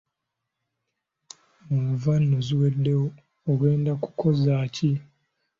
[1.75, 3.07] Enva nno ziweddewo
[3.51, 4.91] ogenda kukozaaki?